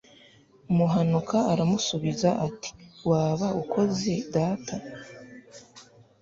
[0.75, 2.69] muhanuka aramusubiza ati
[3.09, 4.75] waba ukoze data